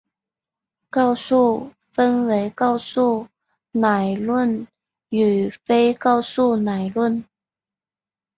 [0.89, 3.27] 告诉分为告诉
[3.69, 4.65] 乃论
[5.09, 7.23] 与非告诉乃论。